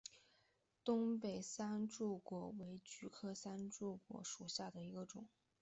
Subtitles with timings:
[0.83, 5.27] 东北三肋果为菊科三肋果属下的一个种。